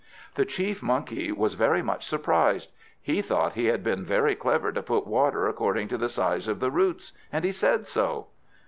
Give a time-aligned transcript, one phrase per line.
[0.33, 2.71] The Chief Monkey was very much surprised.
[2.99, 6.59] He thought he had been very clever to put water according to the size of
[6.59, 8.25] the roots, and he said so.